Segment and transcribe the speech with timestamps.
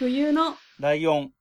[0.00, 0.56] 冬の。
[0.78, 1.32] ライオン。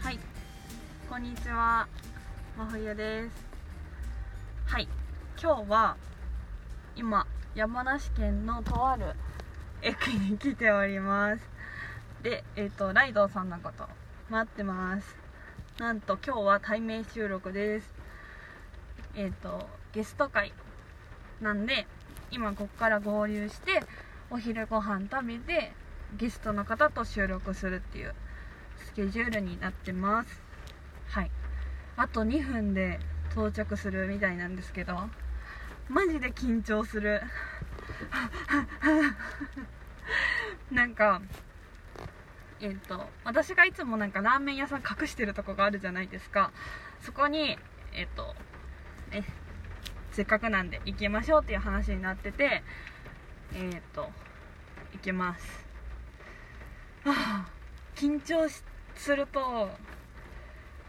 [0.00, 0.18] はい。
[1.08, 1.86] こんにちは。
[2.58, 3.46] 真冬です。
[4.66, 4.88] はい。
[5.40, 5.96] 今日は
[6.98, 9.12] 今山梨県のとある
[9.82, 11.42] 駅に来ております。
[12.22, 13.86] でえっ、とライドさんのこと。
[14.30, 15.14] 待ってます。
[15.78, 17.94] なんと今日は対面収録です。
[19.14, 20.54] えっ、とゲスト会。
[21.42, 21.86] なんで
[22.30, 23.82] 今ここから合流して
[24.30, 25.72] お昼ご飯食べて
[26.16, 28.14] ゲストの方と収録するっていう
[28.78, 30.40] スケジュールになってます。
[31.08, 31.30] はい。
[31.98, 32.98] あと2分で
[33.32, 34.94] 到着するみたいなんですけど。
[35.88, 37.22] マジで緊張する。
[40.70, 41.22] なんか
[42.60, 46.52] えっ、と私がいつもなんかラーメン屋さん隠してるとこがあるじゃないですか。
[47.00, 47.56] そこに
[47.94, 48.34] えっ、と
[49.10, 49.24] ね
[50.12, 52.62] せっかくなんで行きましょうっていう話になってて
[53.54, 54.08] えっ、と
[54.92, 55.66] 行きます。
[57.04, 57.48] はあ
[57.94, 59.70] 緊張すると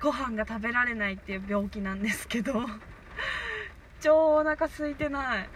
[0.01, 2.65] ご飯が食べられないっていう病気なんですけど。
[4.01, 5.49] 超お腹空いてない。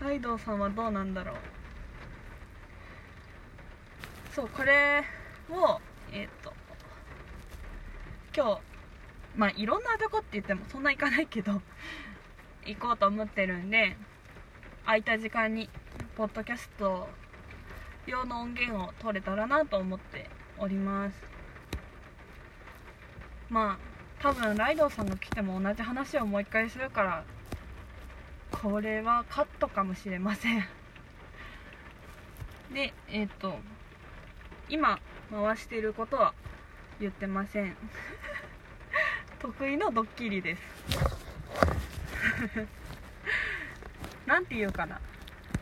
[0.00, 1.36] ライドウさんはどうなんだろう。
[4.32, 5.02] そうこれ
[5.50, 5.80] を
[6.12, 6.52] えっ、と
[8.36, 8.60] 今日
[9.34, 11.62] まあいろんなとこって言ってもそんな行かないけど
[12.66, 13.96] 行こうと思ってるんで
[14.84, 15.70] 空いた時間に
[16.16, 17.08] ポッドキャスト
[18.06, 21.16] 用の音源を取れたらなと思っております。
[23.48, 23.78] まあ
[24.22, 27.24] 多分ライドウさんが来ても同じ話をもう一回するから
[28.50, 30.64] これはカットかもしれません。
[32.72, 33.58] でえっ、と
[34.68, 34.98] 今
[35.30, 36.34] 回していることは
[37.00, 37.76] 言ってません。
[39.38, 40.62] 得意のドッキリです。
[44.26, 45.00] なんて言うかな。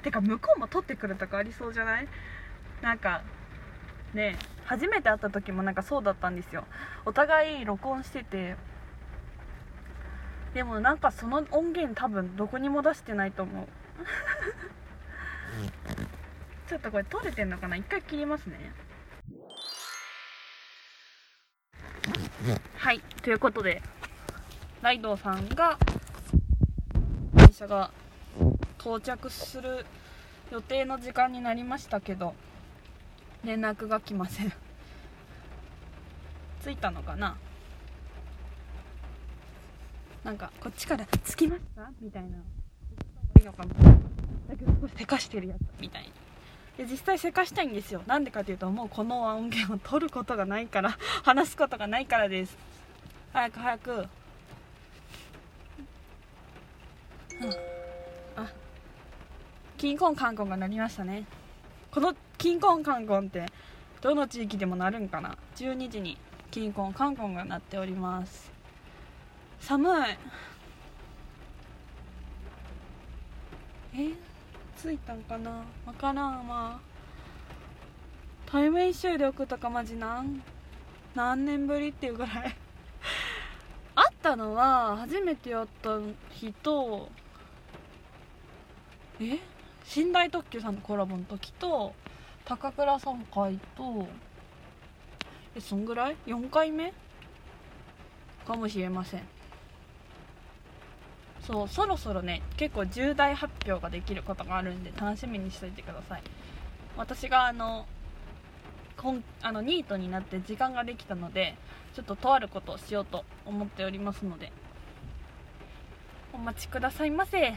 [0.03, 2.09] てか向こうも撮ってくるとかありそうじゃない？
[2.81, 3.22] なんか
[4.15, 6.65] ね初めて会った時もなんかそうだったんですよ。
[7.05, 8.56] お互い録音してて
[10.54, 13.66] でもなんかその音源多分どこにも出してないと思う。
[16.69, 17.76] ちょっとこれ取れてんのかな？
[17.76, 18.72] 一回切りますね。
[22.76, 23.82] はいということで
[24.81, 25.78] ライドウさんが
[27.34, 27.91] 電車が
[28.78, 29.84] 到着する
[30.53, 32.34] 予定の時間になりましたけど
[33.42, 34.53] 連絡が来ません。
[36.62, 37.36] 着いたのかな？
[40.25, 42.39] なんかこっちから「着きました?」みたいな
[43.39, 43.75] 「いいのかも
[44.49, 46.12] だけど少しせかしてるやつみたいに
[46.77, 48.03] で実際せかしたいんですよ。
[48.07, 50.97] なんでかというともうこの音源を取ることがないから。
[51.23, 52.57] 話すことがないからです。
[53.33, 54.09] 早く早く、うん、
[58.37, 58.51] あ。
[59.79, 61.27] キンコンカンコンが鳴りましたね。
[61.93, 63.47] このキンコンカンコンって
[64.01, 66.19] どの地域でもなるんかな？12時に
[66.51, 68.53] キンコンカンコンが鳴っております。
[69.67, 70.17] 寒い。
[73.97, 74.11] え？
[74.77, 75.51] 着いたんかな？
[75.87, 76.79] わからんわ。
[78.45, 80.43] 対面収録とかマジなん？
[81.15, 82.31] 何年ぶりっていうぐらい。
[83.97, 85.99] 会ったのは初めて会った
[86.31, 87.09] 日と
[89.19, 89.39] え？
[89.97, 91.95] 寝台特急さんのコラボの時と
[92.45, 94.07] 高倉さん会と
[95.55, 96.93] えそんぐらい ?4 回目？
[98.47, 99.34] かもしれません。
[101.47, 106.22] そうそろそろね結構重大発表ができることがあるんで楽しみにしといてください。
[106.97, 107.87] 私があの
[108.97, 111.56] こんあのニートになって時間ができたので
[111.94, 114.53] ちょっととあることをしようと思っておりますので
[116.33, 117.54] お待ちくださいませ。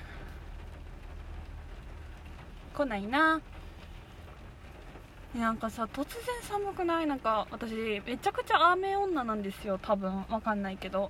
[2.75, 3.41] 来ないな。
[5.33, 6.09] なんかさ突然
[6.44, 7.07] 寒くない？
[7.07, 9.79] なんか私めちゃくちゃ雨女なんですよ。
[9.81, 11.09] 多分わかんないけど。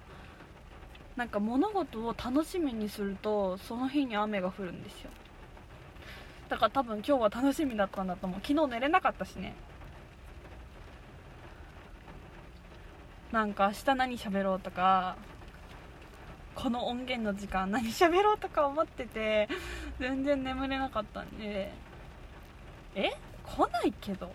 [1.17, 5.09] なんか物事を楽しみにするとその日に雨が降るんですよ。
[6.47, 8.39] だから多分今日は楽しみだったんだと思う。
[8.41, 9.55] 昨日寝れなかったしね。
[13.31, 15.17] なんか明日何喋ろうとか
[16.55, 19.49] この音源の時間何喋ろうとか思ってて
[19.99, 21.73] 全然眠れなかったんで。
[22.95, 23.11] え？
[23.43, 24.31] 来ないけど。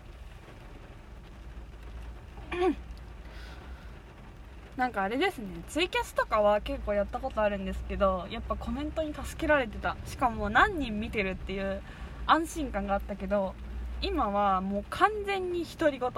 [4.77, 9.95] なんかあれですねツイキャスとかは結構やったことあるんですけどやっぱコメントに助けられてた。
[10.05, 11.81] しかも何人見てるっていう
[12.25, 13.53] 安心感があったけど
[14.01, 16.09] 今はもう完全に独り言。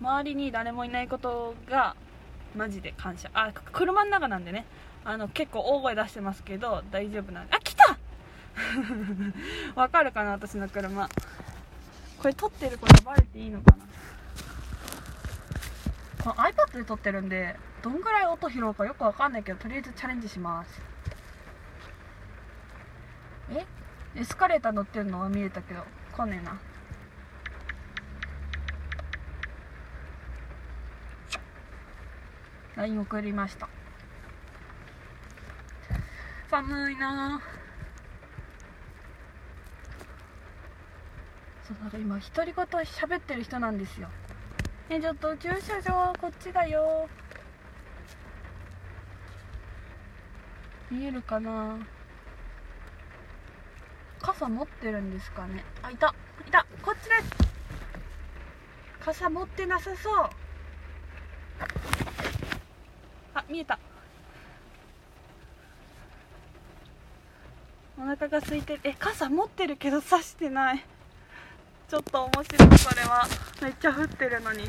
[0.00, 1.94] 周りに誰もいないことが
[2.56, 3.30] マジで感謝。
[3.34, 4.66] あ車の中なんでね。
[5.04, 7.42] あの結構大声出してますけど大丈夫な。
[7.42, 7.98] んであ来た!
[9.74, 11.08] わかるかな私の車。
[12.18, 13.89] これ撮ってることバレていいのかな。
[16.22, 20.80] この iPad で撮ってるんでどんぐらい音拾うかよくわかんないけどとりあえずチャレンジします。
[23.52, 23.64] え？
[24.16, 25.20] エスカレーター乗ってるの？
[25.20, 25.82] は見えたけど。
[26.12, 26.60] 来ねえな。
[32.76, 33.68] LINE 送りました。
[36.50, 37.40] 寒いな。
[41.66, 44.08] そうだか今独り言喋ってる人なんですよ。
[44.90, 47.08] ねちょっと駐車場こっちだよ。
[50.90, 51.78] 見えるかな。
[54.20, 55.64] 傘持ってるんですかね。
[55.82, 56.12] あいた。
[56.44, 56.66] いた。
[56.82, 57.50] こっちです
[58.98, 60.30] 傘持ってなさそう。
[63.34, 63.78] あ見えた。
[67.96, 70.84] お腹が空いてえ傘持ってるけど差してない。
[71.90, 73.26] ちょっと面白いそれは。
[73.60, 74.60] めっちゃ降ってるのに。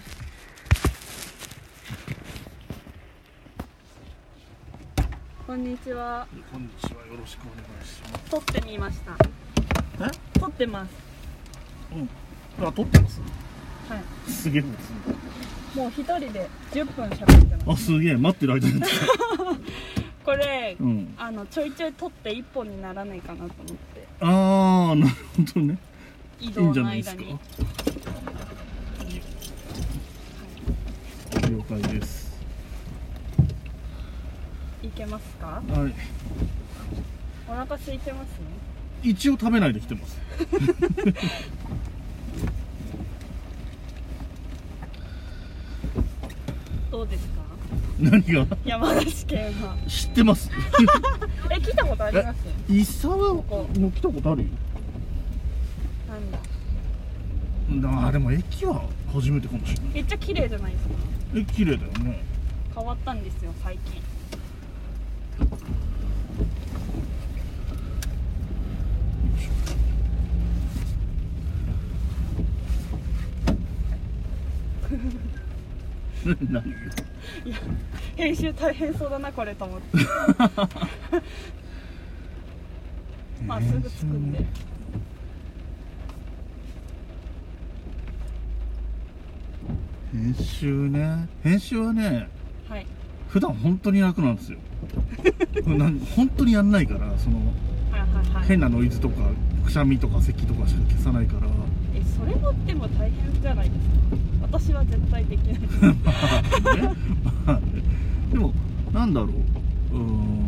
[5.46, 6.26] こんにちは。
[6.52, 7.06] こんにちは。
[7.06, 8.32] よろしくお願いします。
[8.32, 9.12] 撮ってみました。
[10.04, 10.40] え？
[10.40, 10.90] 撮ってます。
[11.94, 12.68] うん。
[12.68, 13.22] あ撮ってます？
[13.88, 14.32] はい。
[14.32, 14.64] すげえ
[15.76, 17.84] もう一人で10分喋ってます。
[17.84, 18.82] あすげえ待ってる間に。
[20.26, 21.14] これうん。
[21.20, 24.08] あのちょいちょい撮って1本にならないかなと思って。
[24.22, 25.12] ああなる
[25.54, 25.78] ほどね
[26.42, 27.40] いいん移動のじゃないですか間に。
[31.58, 32.32] 了解です
[34.84, 35.48] いけますか？
[35.48, 35.94] はい。
[37.48, 38.46] お腹空いてますね。
[39.04, 40.18] 一応食べないで来てます。
[46.92, 47.42] どうですか？
[48.00, 48.46] 何が？
[48.66, 49.76] 山梨県は。
[49.88, 50.50] 知ってます。
[51.50, 52.38] え来たことあります？
[52.70, 53.44] 伊沢も
[53.96, 54.44] 来たことある？
[54.44, 54.48] よ
[56.10, 56.38] 何だ
[57.84, 58.84] あーでも駅は
[59.14, 59.94] 初めてかもしれない。
[59.94, 60.94] めっちゃ綺麗じゃないですか。
[61.36, 62.24] え綺麗だよね。
[62.76, 64.02] 変わったんですよ最近。
[76.50, 76.78] 何よ
[77.46, 77.56] いや
[78.16, 79.98] 編集大変そうだなこれと思って。
[83.46, 84.32] まあすぐ着くん
[90.14, 91.28] 編集ね。
[91.44, 92.28] 編集はね
[92.70, 92.86] はい。
[93.30, 94.60] 普段本当に楽なんですよ。
[96.16, 97.38] 本当にやんないからその
[97.92, 98.48] はいはいはい。
[98.48, 99.16] 変なノイズとか
[99.64, 101.48] くしゃみとか咳とかしか消さないから。
[101.96, 104.60] えそれもでも大変じゃないですか。
[104.60, 105.62] 私は絶対できない。
[105.62, 105.92] ですね。
[107.46, 107.62] まあね。
[108.32, 108.54] でも
[108.92, 109.96] なんだろう。
[109.96, 110.42] うーん。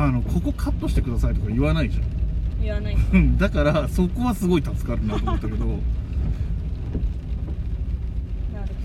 [0.00, 2.00] あのここカットしてくださいとか言わないじ
[2.62, 2.96] 言わない
[3.36, 5.78] だからそこはすごい助かるなと思ったけどなる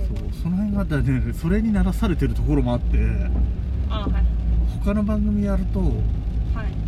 [0.09, 2.97] ほどその辺がねそれにならされてるところもあって
[3.89, 4.11] あはい。
[4.83, 5.91] 他の番組やるとはい。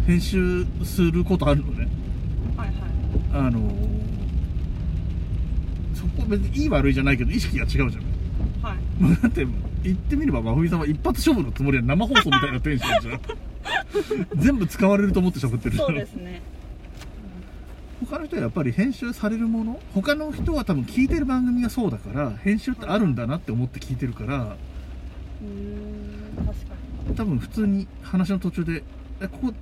[0.08, 1.88] 編集することあるのね。
[2.58, 3.48] はいはい。
[3.48, 3.70] あの
[5.93, 7.91] そこ別にいい悪いじゃないけど意識が違うじゃん。
[8.62, 9.01] はい。
[9.01, 9.46] もうだって
[9.84, 13.22] 言ってみれば真冬さんは一発勝負のつもりは生放送みたいなテンションじゃん。
[14.36, 15.88] 全部使われると思って喋ってるじゃん。
[15.88, 16.41] そうですね
[18.05, 25.47] 他の人はやっぱり編集されるもの他の人は多分聞いてる番組がそうだから編集ってあるんだなって思って聞いてるからうー
[26.41, 26.75] ん確か
[27.15, 28.83] 多分普通に話の途中で
[29.21, 29.53] 「えここ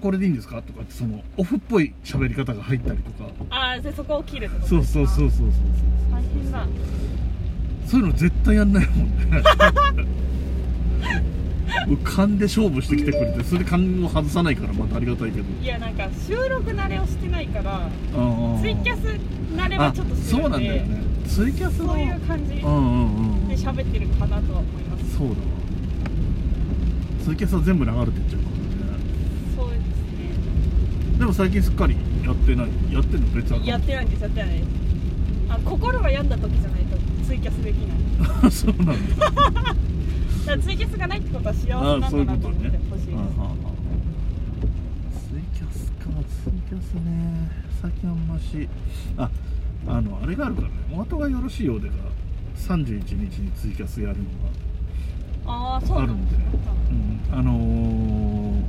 [0.00, 3.24] これでいいんですか?」とかってそのオフっぽい喋り方が入ったりとか。
[3.24, 5.48] にああでそこを切るってことそうですかそうそうそうそう。
[6.10, 6.66] 大変だ。
[7.86, 9.42] そういうの絶対やんないもんね
[11.86, 15.44] もう勘で勝負してきてくれてそれで勘を外さないからまたありがたいけど。
[15.62, 19.06] いやなんか収録慣れをしてないからあツイキャス
[19.56, 21.02] 慣れはちょっとしてるんでそうなんだよね。
[21.26, 25.16] ツイキャスのそういう感じで喋ってるかなとは思います。
[25.16, 25.36] そうだわ。
[27.24, 28.56] ツイキャスは全部流れてっちゃうから
[28.96, 29.02] ね。
[29.56, 29.82] そうですね
[31.18, 33.62] でも最近すっかりやってないやってんの別アカウン？
[33.62, 34.66] トやってないんですやってないです。
[35.50, 36.96] あ心が病んだ時じゃないと
[37.26, 37.94] ツイキャスできな
[38.48, 38.50] い。
[38.50, 38.94] そうなんだ
[40.46, 43.14] だからツイキャスがないってことは幸せなんだなと思ってほしいです。
[43.14, 43.72] あはあはあ
[45.30, 46.08] ツイキャスか
[46.44, 47.50] ツイキャスね。
[47.80, 48.68] 最近あんまし。
[49.16, 49.30] あ
[49.86, 50.74] あのあれがあるからね。
[50.92, 51.94] お後がよろしいようでが
[52.56, 54.24] 31日にツイキャスやるの
[55.46, 56.36] があるんで、
[57.30, 58.62] うん、あのー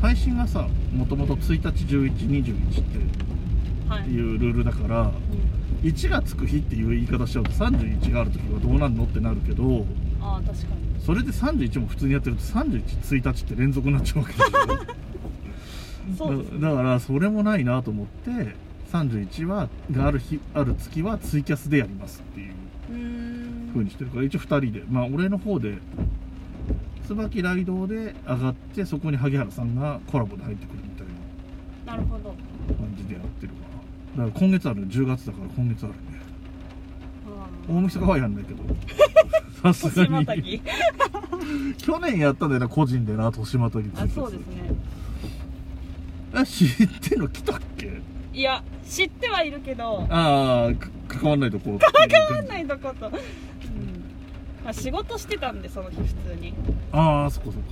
[0.00, 2.98] 配信がさもともと1日1121って
[3.88, 5.10] はい、いうルールだからうん。
[5.82, 9.84] 1がつく日っていう言い方しちゃうと31がある時はどうなんのってなるけど
[10.20, 11.00] ああ確かに。
[11.04, 14.38] それで31も普通にやってると311日って連続になっちゃうわけで
[16.16, 16.26] すょ？
[16.60, 18.54] だだからそれもないなと思って
[18.92, 22.52] 31はがある日ある月はツイキャスでやりますっていう
[22.90, 23.70] うーん。
[23.72, 24.84] 風にしてるから一応2人で。
[24.90, 25.78] まあ俺の方で
[27.06, 31.06] 椿ライドで上がってそこに萩原さんがコラボで入ってくるみたい
[31.86, 32.34] ななるほど。
[32.76, 33.54] 感じでやってるか
[34.16, 35.98] なだから今月ある10月だから今月あるね。
[36.20, 36.29] あ
[37.68, 38.62] 大晦日はやんないけど。
[39.72, 40.62] さすがに。
[41.78, 44.46] 去年やったんだよな個人でな年またぎあそうですね。
[46.34, 48.00] え知ってんの来たっけ？
[48.32, 50.06] いや知ってはいるけど。
[50.08, 51.78] ああか関わんないとこ。
[52.08, 53.12] 関わんないとこと、うん。
[54.64, 56.54] まあ、仕事してたんでその日普通に。
[56.92, 57.68] ああそっかそっか。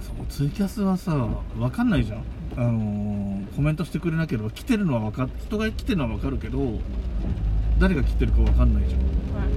[0.00, 2.22] そうツイキャスはさ分かんないじゃん
[2.60, 6.78] あのーコメントしてくれなければ来てるのは分か人が来てるのは分かるけど
[7.78, 9.00] 誰が来てるか分かんないじゃん。
[9.00, 9.06] は
[9.46, 9.48] い。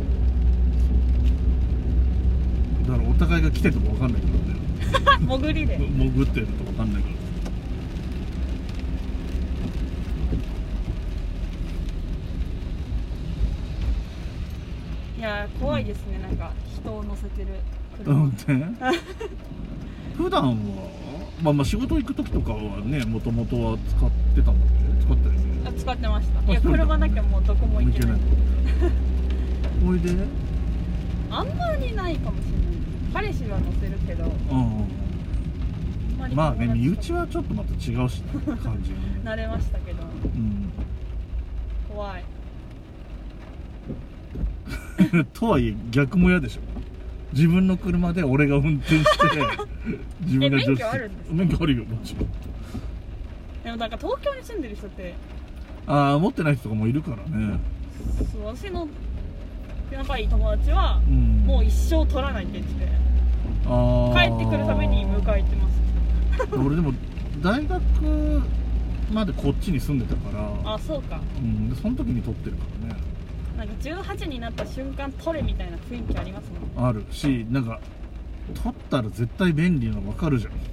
[2.88, 5.78] だからお互いが来てるとこ分かんないからね潜りで。
[5.78, 7.14] 潜ってると分かんないから。
[15.18, 16.20] いやー怖いですね。
[16.20, 17.48] なんか人を乗せてる
[18.06, 18.54] 運車、転
[20.18, 21.03] 普段は？
[21.42, 25.04] まあまあ仕事行く時とかはねもともとは使ってたんだっけ？
[25.06, 26.52] 使ったよねあ使ってました。
[26.52, 28.20] いや車なきゃもうどこも行けない。
[29.86, 30.12] おいで。
[31.30, 33.28] あんまりないかもしれない。
[33.28, 34.26] 彼氏は乗せるけど。
[34.26, 34.88] うん
[36.36, 38.30] まあね身内はちょっとまた違うしね
[38.64, 38.92] 感じ
[39.26, 40.04] 慣れましたけど。
[40.04, 40.70] うん。
[41.90, 42.24] 怖い。
[45.34, 46.62] とはいえ逆も嫌でしょ
[47.34, 49.28] 自分の車で俺が運転して
[50.22, 51.36] 自分がえ免許あるんですか？
[51.36, 52.30] 免許あるよもちろん。
[53.64, 55.14] でもなんか東京に住んでる人って
[55.88, 57.60] ああ持ってない人とかもいるからね。
[58.32, 58.88] そう私の
[59.92, 61.44] 仲いい友達はうん。
[61.46, 62.88] もう一生取らないって言ってて
[63.66, 64.14] あー。
[64.14, 65.82] 帰ってくるために迎え行ってます。
[66.66, 66.94] 俺でも
[67.42, 67.82] 大学
[69.14, 70.22] までこっちに住んでたか
[70.66, 70.74] ら。
[70.74, 71.20] あそうか。
[71.38, 72.83] うんでその時に撮ってるからね
[73.64, 77.80] なんか18になった瞬間取れみたいな雰囲気ありますもん、あるしなんか
[78.62, 80.54] 撮ったら絶対便利なの分かるじゃん。
[80.54, 80.64] うん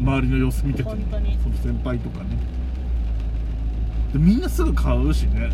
[0.00, 1.38] 周りの様子見てて本当に。
[1.42, 2.38] その先輩とかね。
[4.14, 5.50] でみんなすぐ買うしね。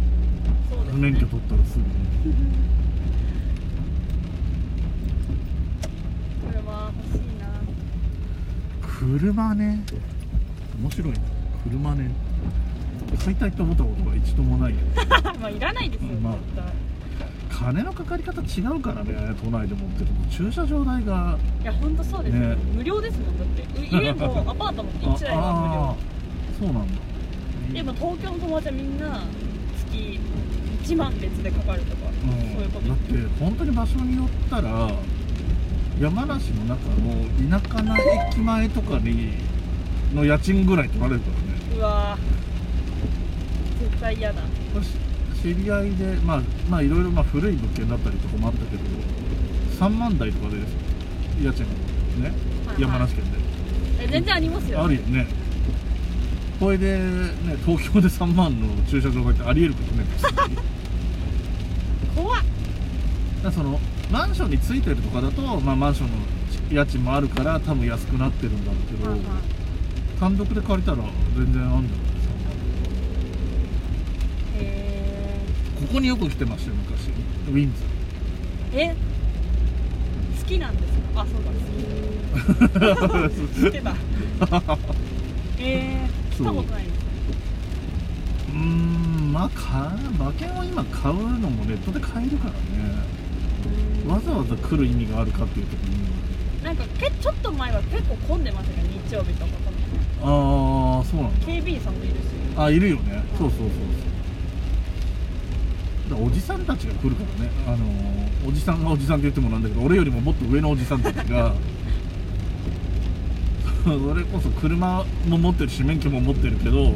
[0.71, 1.00] そうですね。
[1.00, 1.83] 免許取ったらすぐ。
[1.83, 1.90] に
[6.52, 7.49] 車欲しいな。
[9.00, 9.83] 車ね。
[10.80, 11.18] 面白いな。
[11.64, 12.25] 車ね
[13.25, 14.78] 買いたいと思ったことが一度もないよ。
[15.40, 16.86] まあいらないですよ、まあ絶対
[17.56, 22.56] 金のかかり方違うからね都内で持ってると駐車場代がいや本当そうですよ、ね。
[22.75, 23.96] 無料ですもんだって。
[23.96, 25.94] う 家もアパートも1台はああ
[26.58, 26.94] そうなんだ。
[27.68, 29.20] 無料でも東京の友達はみんな
[29.78, 30.20] 月
[30.84, 32.52] 1万別でかかるとか、うん。
[32.52, 34.90] そういうことだって本当に場所によったら
[35.98, 37.96] 山梨の中の田舎な
[38.28, 39.32] 駅前とかに
[40.14, 41.78] の家賃ぐらい取られるからね。
[41.78, 42.18] うわ
[44.00, 44.42] 対嫌だ。
[44.74, 48.82] 私知り合いでまあまあいろいろまあ古い物件だったりとかもあったけど
[49.78, 50.56] 3万台とかで
[51.42, 52.32] 家賃ね、
[52.66, 52.82] はいはい。
[52.82, 53.38] 山梨県で。
[54.00, 54.84] え全然ありますよ。
[54.84, 55.26] あるよね。
[56.58, 60.04] これでね東京で3万の駐車場代ってありえることね。
[62.16, 62.42] 怖っ。
[63.42, 63.78] だその
[64.10, 66.14] マンションについてるとかだと、まあ、マンションの
[66.70, 69.28] 家賃もあるから多分安くなってるんだろうけど、はいはい。
[70.18, 70.98] 単独で借りたら
[71.36, 72.05] 全然あんじゃない
[75.80, 77.09] ここによく来てましたよ昔。
[77.50, 78.76] ウィンズ。
[78.76, 78.95] ーえ？
[80.38, 81.23] 好きなんですか？
[81.23, 81.50] あそうだ
[83.28, 83.61] 好き。
[83.61, 83.95] 知ってた。
[85.59, 86.97] えー、来たことないです
[88.50, 92.56] うーんまあか馬券を今買うのもネットで買えるからね。
[94.06, 96.06] わざわざ来る意味があるかっていう時に。
[96.62, 99.52] なんかけちょっと前は結構混んでましたけど日曜日とか。
[100.23, 100.25] あ
[101.02, 101.47] あそうなんだ。
[101.47, 102.16] 警備員さんもいるし。
[102.56, 103.23] あいるよね。
[103.38, 103.76] そうそうそうそう
[106.14, 107.50] おじさんたちが来るからね。
[107.66, 107.80] あのー
[108.48, 111.52] おじさんがおじさんって言ってもなんだけど俺よりももっと上のおじさんたちが
[113.82, 116.94] それこそ車も持ってるし免許も持ってるけど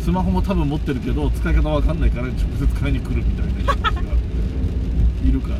[0.00, 4.00] スマホも多分持ってるけど使い方わかんないから直接買いに来るみたいな人たちが
[5.28, 5.56] いるから。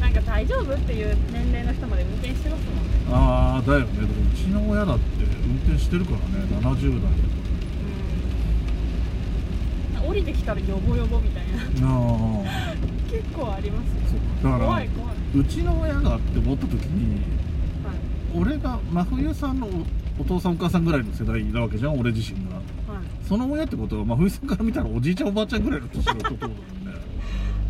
[0.00, 0.74] なんか大丈夫？
[0.74, 2.82] っていう年齢の人まで運転してますもんね。
[3.10, 3.86] ああだよね。
[3.86, 5.04] だからうちの親だって
[5.48, 6.24] 運転してるからね。
[6.60, 6.70] 70代。
[6.70, 6.82] とか
[10.14, 11.44] 降りてきたらヨボヨボみたい
[11.82, 11.88] な。
[11.88, 12.42] あ
[13.10, 14.00] 結構ありますね。
[14.42, 15.14] だから怖い怖い。
[15.34, 17.14] うちの親がって思った時に
[17.84, 18.42] はい。
[18.52, 22.56] 俺が真冬さんのおお父さんお母さんぐらいの世代なわけじゃん俺自身が。
[22.56, 22.64] はい。
[23.28, 26.62] その親ってことは真冬さんから見たらおじいちゃんおばあちゃんぐらいの年のことだもんね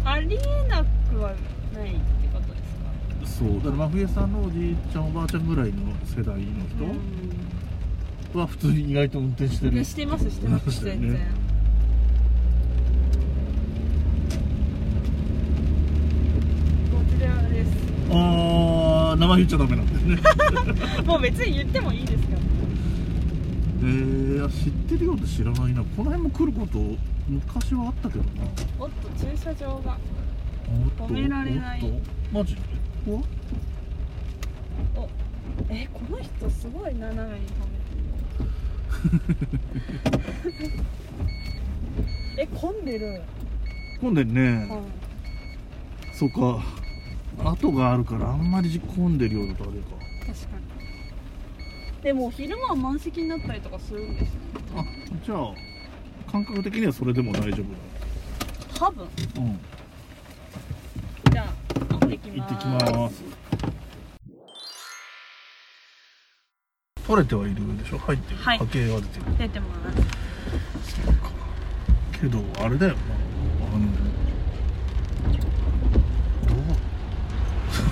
[0.05, 1.33] ありえなくは
[1.75, 1.99] ないって
[2.33, 2.53] こと
[3.23, 3.47] ですか？
[3.47, 3.55] そう。
[3.57, 6.45] だから真冬さんのおじいちゃんおばあちゃんぐらいの世代のう
[8.33, 9.83] 人は普通に意外と運転してる。
[9.85, 11.19] してますしてます 全然
[16.91, 17.71] こちらです
[18.14, 20.23] ああ名前言っちゃダメなんだよね。
[21.06, 22.37] もう別に言ってもいいですか
[23.80, 25.83] えー、知ってるようで知らないな。
[25.83, 26.78] この辺も来ること
[27.28, 28.30] 昔はあったけどな。
[28.78, 29.99] おっと駐車場が。
[30.99, 31.83] 止められない。
[32.33, 32.54] マジ？
[32.54, 32.61] で
[33.06, 33.23] うわ
[34.97, 35.09] お
[35.68, 37.59] えこの人すごい斜めに止
[39.11, 39.18] め
[40.50, 40.73] てる。
[42.38, 43.23] え混んでる、
[44.00, 44.80] 混んでんね、はい。
[46.12, 46.64] そうか
[47.43, 49.87] 後があるからあんまり混んでるようだとあれか。
[50.26, 50.62] 確かに。
[52.03, 54.41] でも昼間は満席になったりとかするんですね。
[54.76, 54.85] あ
[55.25, 55.55] じゃあ
[56.31, 57.64] 感覚的にはそれでも大丈
[58.79, 59.09] 多分。
[59.35, 59.59] 夫うん。
[61.33, 61.47] じゃあ
[61.91, 62.55] 行ってき行ます。
[62.55, 63.23] ってきます。
[67.07, 67.99] 取れてはいるでしょ？
[67.99, 68.59] 入ってる、はい。
[68.59, 69.25] 波形は出てる。
[69.38, 69.81] 出てます。
[72.21, 72.95] けどあれだよ。
[72.95, 72.99] な
[73.67, 73.87] あの
[76.47, 76.53] ど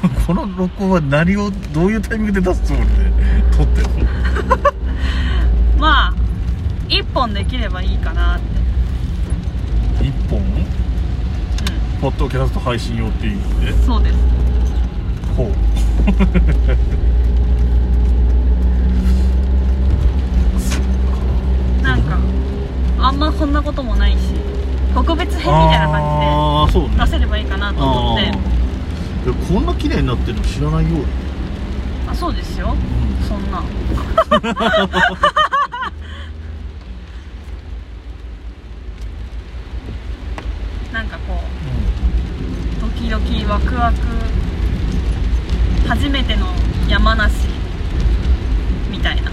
[0.08, 2.94] うこの録音は何をどういうタイミングで出すつもりで
[3.56, 4.56] 撮ってるの？
[5.78, 6.14] まあ
[6.88, 10.04] 一本できればいいかなって。
[10.06, 10.40] 一本？
[12.00, 13.70] ポッドキャスト配信用っていう意味で？
[13.72, 14.16] うんそうです。
[15.36, 15.48] ほう。
[21.82, 22.16] なんか
[23.00, 24.18] あんまこんなこともないし
[24.94, 26.88] 特別編みたいな感ああそうね。
[26.90, 28.51] じで出せればいいかなと思って
[29.30, 31.04] こんな綺麗になってるの知らないよ。
[32.08, 32.72] あそうですよ。
[32.72, 32.78] うん。
[33.24, 33.62] そんな。
[40.92, 41.40] なんかこ
[42.78, 43.98] うドキドキワクワク
[45.88, 46.46] 初めての
[46.88, 47.46] 山梨
[48.90, 49.30] みたいな。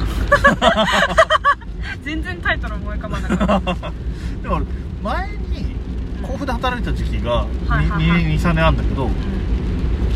[2.04, 3.92] 全然タイトル思い浮かばなかった。
[4.44, 4.62] でも
[5.04, 5.76] 前に
[6.22, 7.48] 甲府で働いた時期がは
[7.82, 8.24] いはいはい。
[8.38, 9.39] 23年あるんだけどうん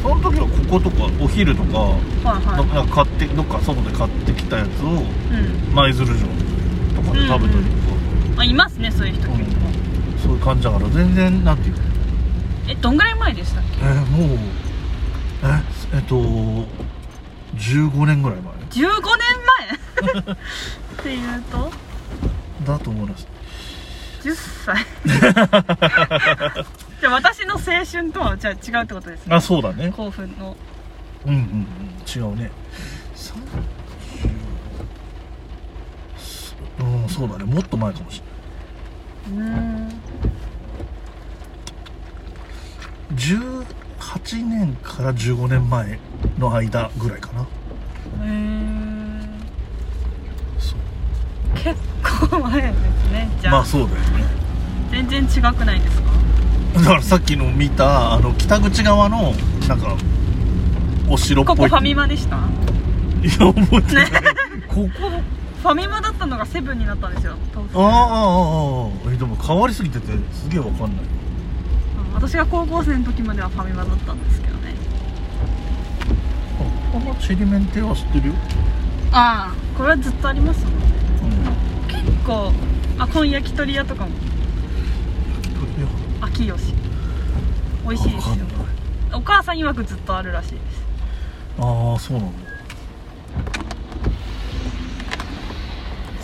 [0.04, 5.74] その時はこことかお昼とかはいどはなんか買ってどっか外で買ってきたやつをいうん。
[5.74, 9.48] 舞鶴城とかで食べたりとか、あいますねそういう人結構、
[10.22, 11.82] そういう感じだから全然なんていうの？
[12.70, 14.38] えどんぐらい前でしたっえーもう
[15.44, 15.64] え
[15.96, 16.16] えっと
[17.56, 18.92] 15年ぐらいけ15年
[20.12, 20.24] 前？
[20.36, 20.38] っ
[21.02, 21.72] ていうと？
[22.68, 23.28] 前だと思います。
[24.24, 24.36] 10
[24.66, 24.86] 歳
[27.04, 29.36] じゃあ私の青春とはじゃあ違うってことですね。
[29.36, 29.92] あそうだね。
[29.94, 30.56] 興奮の。
[31.26, 31.68] うんうんうん。
[32.08, 32.50] 違うね。
[36.80, 37.44] 30うんそうだね。
[37.44, 38.22] もっと前かもし
[39.30, 39.50] れない。
[39.50, 39.90] うーん
[43.18, 46.00] 18年から15年前
[46.40, 47.42] の間ぐらいかな。
[47.42, 47.46] へ
[48.24, 49.28] え
[50.58, 50.80] そう。
[51.54, 51.76] 結
[52.30, 54.24] 構前ですねじゃあ、まあそうだよね。
[54.90, 56.23] 全然違くないですか？
[56.74, 59.34] だからさっきの見たあの北口側の
[59.68, 59.96] なんか
[61.10, 61.56] お城っぽい。
[61.56, 62.38] ここファミマでした？
[62.38, 62.40] い
[63.26, 64.12] や覚えてない、
[64.68, 64.90] ここ。
[65.62, 67.70] ファミマだったのがセブンになったんですよ当時。
[67.76, 71.06] ああああああえでも変わりすぎててすげえわかんない。
[71.06, 74.76] うん私が高校生の時まではファミマだったんですけどね。
[76.60, 78.34] あこのちりめん亭は知ってるよ、
[79.12, 80.86] ああこれはずっとありますもんね。
[81.24, 82.52] うん、結構
[83.00, 84.12] あこの焼き鳥屋とかも
[86.42, 86.74] 屋秋吉
[87.86, 88.46] 美味しいですよ。
[89.14, 90.84] お母さん曰くずっとあるらしいです。
[91.60, 92.34] ああそうなんだ。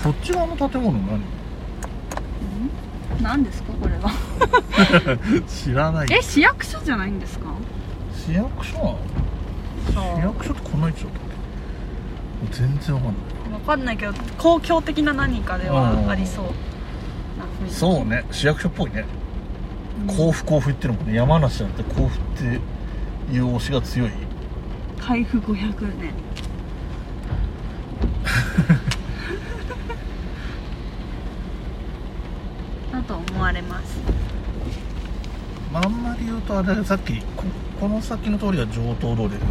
[0.03, 1.21] こっち側の建物何？
[3.21, 4.09] 何ですかこれは？
[5.47, 6.07] 知らない。
[6.11, 7.45] え市役所じゃないんですか？
[8.15, 8.83] 市役所な
[10.01, 10.17] の？
[10.17, 11.21] 市役所ってこんな位置だったっ
[12.51, 12.57] け？
[12.57, 13.15] 全然わかんない。
[13.51, 16.45] 分かんないけど公共的な何かではありそう
[17.67, 18.23] そうね。
[18.31, 19.01] 市役所っぽいね。
[19.13, 19.18] うん
[20.07, 21.13] 甲府甲府っていうのもね。
[21.15, 22.55] 山梨じゃなくて甲府ってい
[23.39, 24.11] う推しが強い。
[24.99, 26.11] 開封500年。
[32.91, 33.99] だと思われます。
[35.71, 37.43] まああんまり言うとあれさっきこ
[37.79, 39.45] この先の通りが上東通りだけど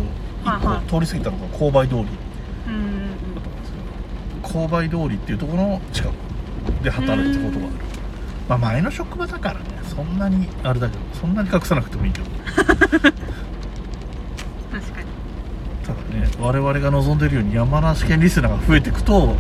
[0.91, 2.05] 個通り過ぎたのが勾配通り。
[4.43, 6.13] 勾配通りっていうところの近く
[6.83, 7.75] で働いたことがある。
[8.49, 12.27] まあ前の職場だからねそんなにあれだけどそんなに隠さなくてもいいけど。
[12.55, 15.07] 確かに。
[15.85, 19.37] ただね我々が望んでるように山梨県リスナーが増えていくと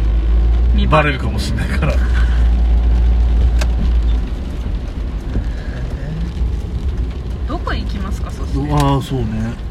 [0.74, 1.94] 見バレるかもしれないから。
[7.46, 8.72] どこ行きますかそして。
[8.72, 9.68] ああそうね。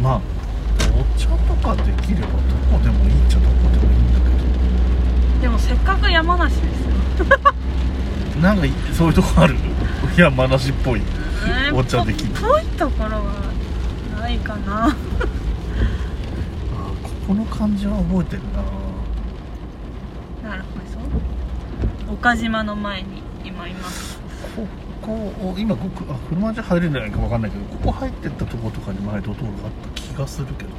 [0.00, 0.20] まあ
[0.94, 2.36] お茶とかできればど
[2.72, 6.85] こでもいいっちゃどこでもいいんだけでもせっかく山梨です
[8.42, 9.56] なんかいそういうとこある？
[10.16, 11.00] 山梨っぽい。
[11.66, 12.30] えーお茶できる。
[12.34, 13.24] ぽぽいところは
[14.20, 14.86] ないかな。
[14.86, 14.96] あーこ
[17.28, 18.42] この感じは覚えてる
[20.42, 20.50] な。
[20.50, 20.68] なるほ
[22.08, 22.12] ど。
[22.14, 24.18] 岡島の前に今います。
[24.54, 24.66] こ
[25.02, 30.76] こを今ここあ車じゃ入れないか分かんないけどここ入ってったとことかに前ドトールがあった気がするけどな。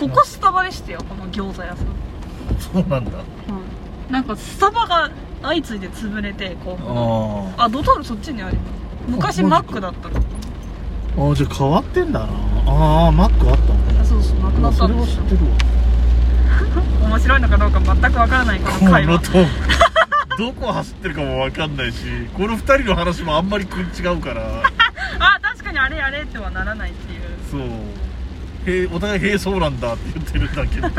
[0.00, 1.86] ここスタバでしたよこの餃子屋さん、
[2.58, 3.10] そうなんだ。
[4.08, 5.10] なんかスタバが
[5.42, 6.84] 相次いで潰れてこう
[7.58, 8.70] ああドトールそっちにあります。
[9.08, 10.14] 昔あマックだったの。
[10.14, 10.18] ー
[11.16, 12.26] あーじゃあ変わってんだな。
[12.66, 15.22] ああマックあったあそうそうなくなあそれったんですよ。
[15.22, 15.56] は知ってるわ。
[17.08, 19.20] 面白いのかどうか全くわからないここの会話。
[20.38, 21.98] どこ走ってるかも分かんないし
[22.34, 24.42] この2人の話もあんまり食い違うから。
[25.18, 27.22] あ確かにあれあれってはならないっていう。
[27.50, 27.60] そう。
[28.66, 30.88] へえお互い「へえそうなんだ」って言ってるだけで。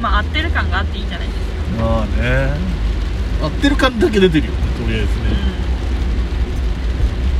[0.00, 1.46] まあ合ってる感があっていいんじゃないですか
[1.78, 2.54] まあね。
[3.42, 4.52] 合ってる感だけ出てるよ。
[4.52, 5.12] ねとりあえずね。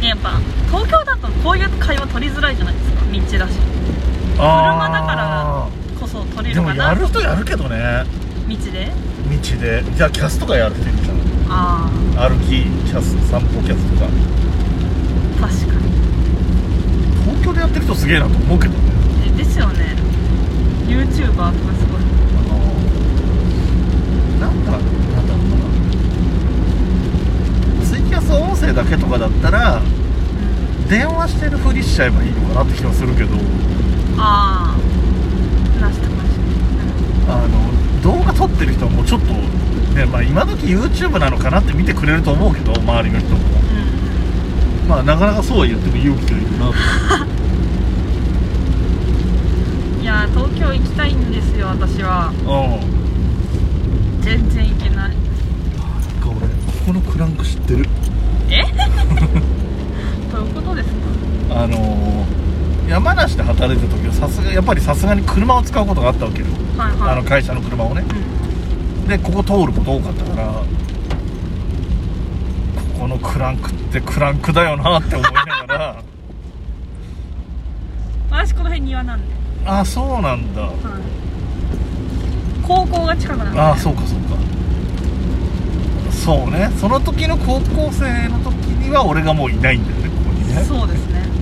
[0.02, 3.00] うやっぱ東京だとこういう会話取りづらいじゃないですか？
[3.12, 3.58] 道だし。
[4.38, 6.88] あ車だからこそ取れでもるかな。
[6.90, 8.04] やる人やるけどね。
[8.48, 8.92] 道で？
[8.92, 9.84] 道で。
[9.96, 11.16] じゃあキャスとかやる人いるじゃん
[11.48, 14.06] ああ歩きキャス散歩キャスとか。
[15.40, 15.86] 確かに。
[17.24, 18.78] 東京でやってる人すげえなと思うけどね。
[19.34, 19.96] えですよね。
[20.86, 21.56] YouTuber とかす
[21.90, 22.02] ごい
[22.36, 22.54] あの
[24.40, 24.80] なんだなん
[25.26, 25.42] だろう
[27.80, 29.80] なツイキャス音声だけとかだったら
[30.88, 33.36] 電話してるふりしちゃえばいいのかなって気がするけど。
[34.18, 34.78] ああ
[35.78, 36.30] 話してまし
[37.28, 37.70] あの
[38.02, 43.36] 動画撮ってる人はもうちょっとねまあ今時 YouTube なのかなって見てくれると思うけど周りの人も。
[43.38, 43.48] たう
[44.86, 44.88] ん。
[44.88, 46.72] まあなかなかそうは言っても勇気がいるなと。
[50.02, 52.32] いやー東京行きたいんですよ私は。
[52.42, 52.46] うん。
[54.22, 54.96] 全然行けない。
[54.96, 55.16] なんか
[56.28, 56.46] 俺こ
[56.86, 57.86] このクランク知ってる
[58.48, 58.62] え
[60.32, 60.88] どういうことです
[61.48, 62.46] かあのー
[62.88, 66.46] 山梨で働いてた時はさすがやっぱりさすがに車を使うことがあったわけよ。
[66.78, 67.10] はいはい。
[67.10, 68.02] あの会社の車をね。
[68.02, 69.08] うん。
[69.08, 70.52] でここ通ること多かったから
[72.94, 75.96] ここのクランクってクランクだよなって思いながら。
[78.30, 79.24] 私この辺庭なんで、
[79.64, 80.62] あそうなんだ。
[80.62, 80.72] はい、
[82.62, 83.60] 高校が近くなんで。
[83.60, 84.36] あそうかそうか。
[86.12, 86.70] そうね。
[86.78, 90.62] その時の高校生の時には俺がもういないんだよねここにね。
[90.62, 91.35] そうですね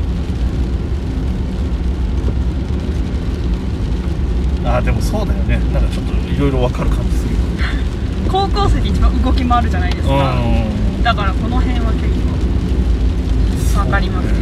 [4.65, 5.59] あでもそうだよね。
[5.73, 7.35] なんかちょっといろいろ分かる感じする
[8.31, 10.41] 高校生で一番動き回るじゃないですか。
[10.41, 11.03] うん。
[11.03, 12.09] だからこの辺は結
[13.75, 14.33] 構わかりますよ。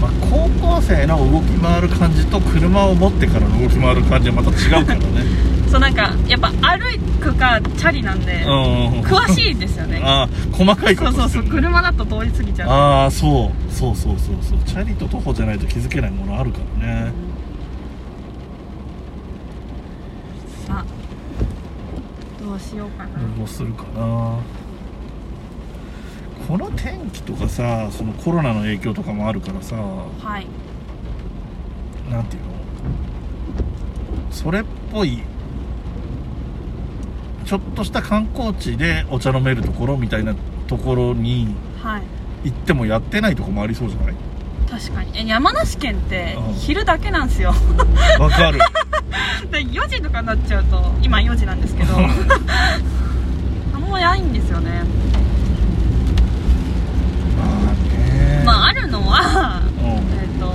[0.00, 5.04] まあ、高校生の動き回る感じと車を持ってからの動き回る感じはまた違うからね。
[5.68, 10.00] そうなんかやっぱ歩くかチャリなんでうん詳しいんですよね。
[10.04, 12.70] ああ細かいこそうそうそう車だと通り過ぎちゃう。
[12.70, 13.72] ああそう。
[13.72, 14.58] そうそうそうそう。
[14.66, 17.12] チャリと徒歩じゃないと気づけないものあるからね
[20.66, 20.84] さあ
[22.44, 24.38] どうしようかな、どうするかな。
[26.46, 29.76] この天気とかさそのコロナの影響とかもあるからさ。
[29.76, 30.46] はい。
[32.10, 32.48] なんていうの？
[34.30, 35.20] それっぽい
[37.44, 40.34] ちょっとした観光地でお茶飲めるところみたいな
[40.68, 42.02] ところにはい。
[42.44, 44.14] 行ってもやってないとこもありそうじゃない？
[44.70, 45.18] 確かに。
[45.18, 46.54] え山梨県ってうん。
[46.54, 47.52] 昼だけなんですよ。
[48.18, 48.58] わかる
[49.50, 52.00] で4時とかになっちゃうと今4時なんですけど あ
[53.78, 54.82] んまないんですよね。
[57.36, 58.42] まあね。
[58.44, 59.88] まああるのはうん。
[59.88, 60.46] えっ、と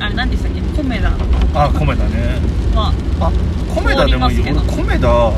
[0.00, 0.60] ああれ何でしたっけ？
[0.76, 1.10] コメダ。
[1.54, 2.38] あ米だね。
[2.74, 3.30] は、あ
[3.74, 4.82] 米田でもいい通りますけど。
[4.82, 5.32] 俺米田は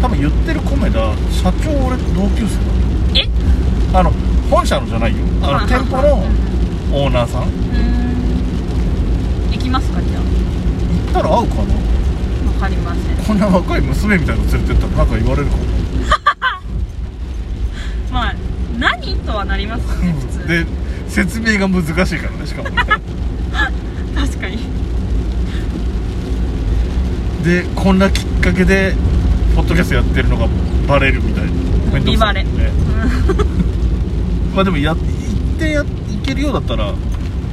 [0.00, 0.98] 多分言ってる米田
[1.30, 3.28] 社長俺同級生い、え？
[3.92, 4.12] だあの
[4.50, 5.18] 本社のじゃないよ。
[5.42, 7.42] あの店舗のうんオーナーさん。
[7.42, 7.76] 行うー
[9.50, 9.52] ん。
[9.52, 10.18] 行きますかじゃ
[11.08, 11.62] ったら会うかな？
[11.62, 11.76] あ
[12.52, 13.16] 分かりません。
[13.26, 15.62] こんな若い娘みたいなの連れてったらなんか言われるかも。
[18.12, 18.34] まあ
[18.78, 20.48] 何とはなりますよね普通。
[20.48, 20.66] で
[21.08, 22.76] 説明が難しいからねしかもね。
[24.14, 24.58] 確かに。
[27.44, 28.94] でこんなきっかけで
[29.54, 30.46] ポッドキャストやってるのが
[30.86, 31.50] バレるみたいな。
[31.92, 32.36] 面倒くさい。
[32.36, 32.70] よね。
[34.54, 34.98] まあでもや行っ
[35.58, 35.86] てや行
[36.24, 36.92] けるようだったら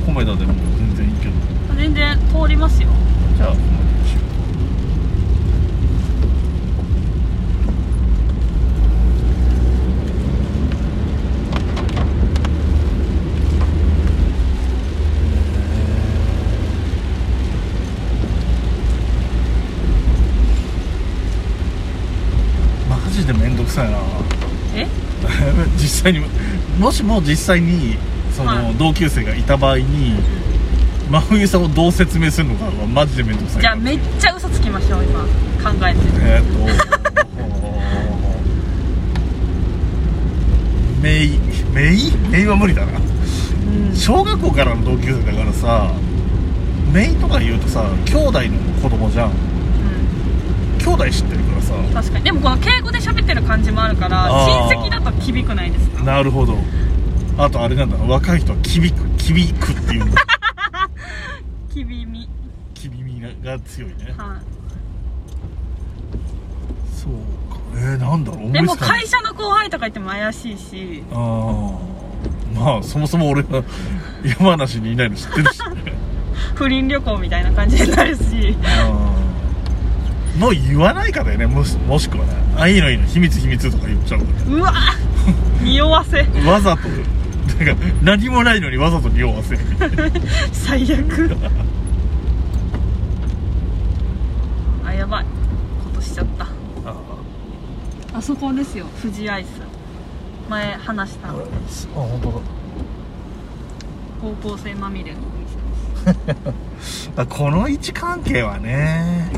[0.05, 1.31] コメダでも全然いいけど。
[1.31, 1.33] う
[1.75, 2.87] ん全然通りますよ
[3.37, 3.55] じゃあ。
[22.89, 23.97] マジで面倒くさいな。
[24.75, 24.87] え？
[25.77, 26.19] 実際に
[26.79, 27.97] もしも実際に
[28.35, 28.75] その、はい。
[28.75, 30.15] 同級生がいた場合に
[31.09, 33.61] 真冬さんをどう説明するのかはマジで面倒くさい。
[33.61, 35.19] じゃあめっちゃ嘘つきましょう今。
[35.21, 35.27] 考
[35.87, 35.99] えて。
[36.21, 36.95] えーっと
[41.01, 41.39] メイ
[41.71, 42.11] メイ？
[42.31, 42.97] メイは無理だな。
[42.97, 43.01] う
[43.91, 43.95] ん。
[43.95, 45.93] 小学校からの同級生だからさ
[46.91, 49.29] メイとか言うとさ兄弟の子供じゃん。
[49.29, 49.33] う
[50.79, 51.75] 兄弟知ってるからさ。
[51.75, 52.23] ん確かに。
[52.23, 56.03] でもこの敬語で喋ってる感じもあるから親戚だと響くないですか？
[56.03, 56.57] なるほど。
[57.37, 57.97] あとあれなんだ。
[57.97, 60.23] 若い人はキビクキビクっていうんだ
[61.75, 62.29] きびみ。
[62.73, 64.13] キビミが強いね。
[64.17, 64.39] は
[66.95, 67.59] そうか。
[67.75, 68.47] えー、なんだろう。
[68.47, 71.03] いでも会社の後輩とか言っても怪しいし。
[71.11, 71.77] あ
[72.55, 73.61] あまあそもそも俺が
[74.39, 75.93] 山梨にいないの知ってるしね。
[76.55, 78.21] 不倫旅行みたいな感じになるし。
[78.21, 79.25] うん
[80.39, 81.45] もう言わないかだよね。
[81.45, 82.31] もしもしくはね。
[82.57, 84.73] あいいのいいの秘密秘密とか言っちゃうかうわ
[85.61, 86.25] 匂わせ。
[86.45, 86.87] らわざと
[87.45, 89.63] なんか何もないのにわざと匂わせる。
[89.69, 90.11] みたいな
[90.51, 91.37] 最悪。
[94.85, 95.23] あやばい。
[95.23, 96.45] ことしちゃった。
[96.89, 96.95] あ
[98.13, 98.21] あ。
[98.21, 98.85] そこですよ。
[99.01, 99.47] 富士アイス。
[100.49, 101.29] 前話した。
[101.29, 101.33] あ
[101.93, 102.39] 本当だ。
[104.21, 107.11] 高校生まみれのお店です。
[107.15, 109.31] あこの位置関係はね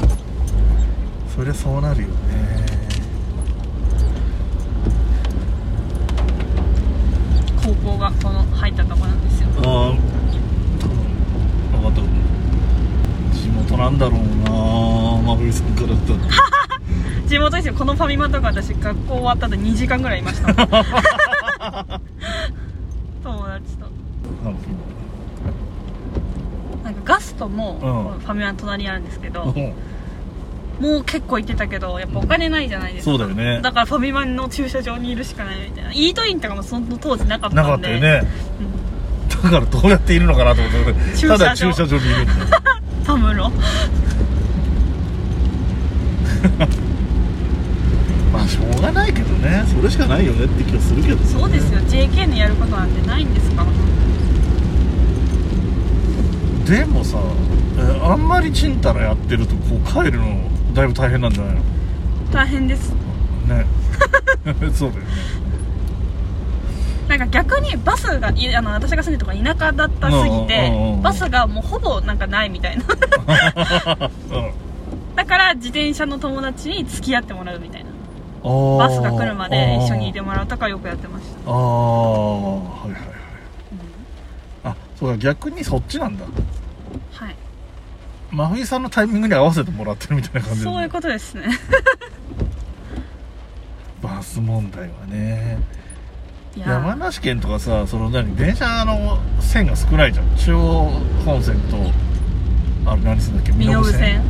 [1.36, 2.67] そりゃそうなるよね
[7.68, 9.50] 高校がこの入ったとこなんですよ。
[9.58, 9.64] ああ
[10.80, 10.96] 多分
[11.74, 12.02] 分かった
[13.38, 14.52] 地元なんだろうな
[15.28, 16.20] 真冬さんからだったら。
[17.28, 17.74] 地元ですよ。
[17.74, 20.70] このファミマとか私学校終わった後2時間ぐらいいました 友
[23.44, 23.86] 達と。
[26.86, 28.20] なんかガストも、うん。
[28.22, 29.74] ファミマの隣にあるんですけど、うん
[30.80, 33.62] もう結構行ってたけどやっぱお金ないじゃないですか、そうだよね。
[33.62, 35.92] だからファミマの駐車場にいるしかないみたいな。
[35.92, 37.62] イートインとかもその当時なかったんで。
[37.62, 38.22] なかったよね
[38.60, 38.78] うん
[39.44, 41.28] だからどうやっているのかなと思って。
[41.28, 42.24] ただ駐車場にいる。
[42.24, 42.62] んだ
[43.06, 43.52] タムロ
[48.32, 49.64] まあしょうがないけどね。
[49.68, 51.16] それしかないよねって気がするけど。
[51.16, 51.80] ねそうですよ。
[51.82, 53.68] JK のやることなんてないんですから。
[56.66, 57.18] でもさ
[57.78, 60.26] えーあんまりちんたらやってるとこう帰るの
[60.78, 61.62] だいぶ大変なんじゃないの？
[62.32, 62.94] 大変です。
[63.48, 63.66] ね。
[64.76, 65.08] そうだよね。
[67.08, 72.84] なんか逆にバスがいあの私が住んでるとこ田舎だったすぎうんうんうんうんてバスがもうほぼなんかないみたいな。
[72.84, 72.88] う
[74.38, 74.52] ん。
[75.16, 77.90] だから自転車の友達に付き合ってもらうみたいな。
[78.44, 78.78] あー。
[78.78, 81.50] バスが来るまで一緒にいてもらうとかよくやってました。
[81.50, 83.02] ああはいはいはい。
[84.66, 86.24] あそうか逆にそっちなんだ。
[86.26, 86.34] はい
[88.32, 91.44] 真冬さんのタイミングに合わせてもらってるみたいな感じそういうことですね。
[94.02, 95.58] バス問題はね。
[96.58, 100.26] 山梨県とかさその何電車の線が少ないじゃん。
[100.36, 100.92] 中央
[101.26, 101.92] 本線と
[102.90, 103.52] あれ何線だっけ？
[103.54, 104.22] 身延線。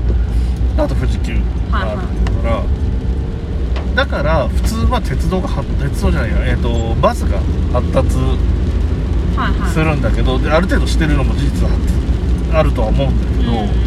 [0.78, 1.40] あと富士急が
[1.80, 2.04] あるか
[2.44, 2.64] ら、
[3.96, 7.40] だから普通は鉄道が発鉄道じゃないや、えー、とバスが
[7.74, 8.16] 発達
[9.36, 9.72] はいはい。
[9.72, 11.72] するんだけど、である程度してるのも事実は
[12.54, 13.87] あるとは思うんだけど、うん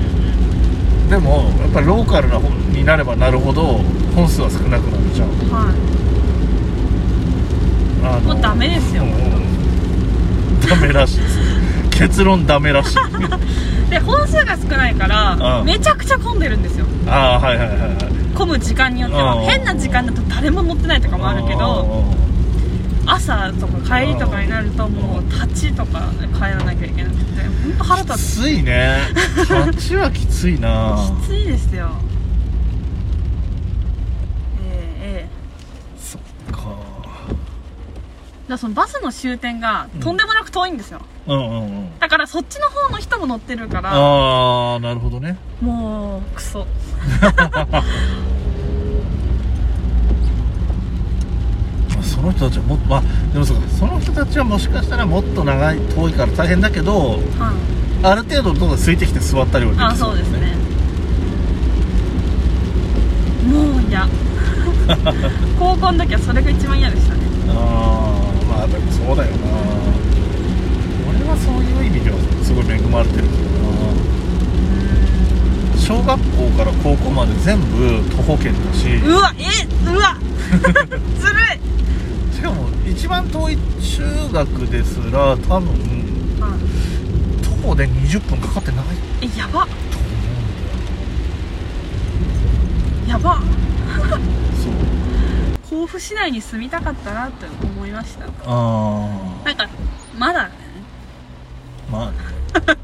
[1.11, 3.79] でもやっぱりローカルな本になればなるほど
[4.15, 5.75] 本数は少なくなるじゃんはい。
[8.07, 9.03] あもうダメですよ。
[9.03, 9.11] うん
[10.69, 11.39] ダメらしいです。
[11.99, 12.99] 結論ダメらしい。
[13.91, 15.67] で本数が少ないからうん。
[15.67, 16.87] めちゃくちゃ混んでるんですよ。
[17.09, 17.91] ああはいはいはいはい。
[18.35, 19.35] 混む時間によっては。
[19.35, 19.45] うん。
[19.47, 22.05] 変な時間だと誰も乗ってないとかもあるけど
[23.13, 28.43] 朝とか帰りとかになるともう立ちとか帰らなきゃいけなくて本当腹き立つ。
[28.43, 28.99] ついね。
[29.67, 30.97] 立ちはきついな。
[31.23, 31.91] きついですよ。
[34.63, 35.29] ええええ。
[35.99, 36.21] そっ
[36.53, 36.77] か。
[38.49, 41.99] だそのバスの終点がとんでもなく遠いんですよ、うんうんうん。
[42.01, 43.91] だからそっちの方の人も乗ってるから。
[43.93, 45.37] ああなるほどね。
[45.61, 46.67] もうクソ
[47.21, 47.29] ま
[52.01, 53.03] あその人たちはもっとまあ
[53.33, 56.93] でもそその人たちはもしかしたらもっと長い遠いから大変だけど
[57.39, 57.55] は
[58.03, 60.55] ある程度のところで空いてきて座ったりはできいあそうですね。
[63.89, 64.07] 嫌。
[65.59, 67.21] 高校の時はそれが一番嫌でしたね。
[67.49, 69.37] ああまあでもそうだよな。
[71.09, 73.81] 俺はそういう意味ではすごい恵まれてるけどな。
[75.79, 78.89] 小学校から高校まで全部徒歩圏だし。
[79.05, 80.17] うわえうわ。
[81.19, 81.70] ずるい
[82.91, 85.75] 一番遠い中学ですら多分
[87.43, 88.85] 徒歩で20分かかってない。
[89.23, 89.67] えやば。
[89.67, 90.09] と思
[93.03, 93.07] う。
[93.07, 93.41] んやば。
[94.63, 94.71] そ
[95.77, 95.81] う。
[95.81, 98.25] 甲府市内に住みたかったなって思いました。
[98.47, 99.09] あ
[99.45, 99.69] なんか
[100.19, 100.55] まだね。
[101.91, 102.17] あまあね。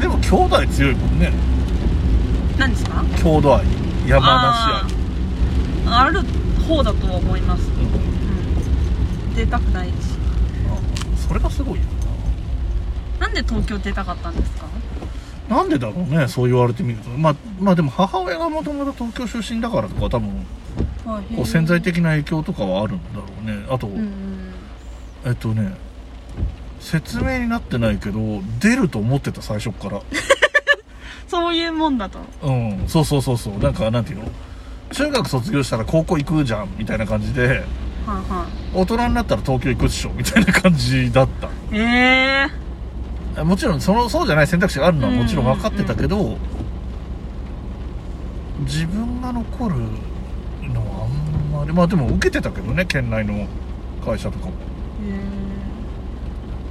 [0.00, 1.32] でも兄弟強いもんね。
[2.58, 3.02] 何ですか？
[3.22, 3.64] 郷土愛
[4.06, 6.20] 山あ梨ーある
[6.66, 7.92] 方だとは思います、愛、うん。
[7.92, 9.92] うん、出たくないし。
[10.68, 11.84] あそれがすごいよ
[13.18, 14.66] なんで東京出たかったんですか？
[15.48, 17.10] ななんでだろうねそう言われてみると。
[17.10, 20.46] まあまあでも母親がもともと東京出身だからとか多分
[21.36, 23.66] こう潜在的な影響とかはあるんだろうね。
[23.70, 24.52] あと、うんうん。
[25.24, 25.74] えっとね
[26.80, 28.18] 説明になってないけど
[28.60, 30.02] 出ると思ってた最初っから
[31.28, 32.18] そういうもんだと。
[32.42, 32.84] うん。
[32.86, 33.58] そうそうそうそう。
[33.58, 34.24] なんかなんていうの？
[34.92, 37.46] 中学卒業したら高校行くじゃんみたいな感じで。
[37.48, 37.58] はい
[38.06, 40.10] は大人になったら東京行くっしょ。
[40.10, 41.46] みたいな感じだった。
[41.46, 42.46] いえ
[43.38, 46.36] えもちろんそのそうじゃない選択肢があるのはもちろん分かってたけど、
[48.60, 49.76] 自分が残る
[50.62, 51.72] のはあんまり。
[51.72, 53.48] まあでも受けてたけどね県内の
[54.04, 54.52] 会社とかも